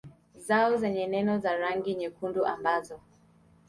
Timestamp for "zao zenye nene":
0.47-1.33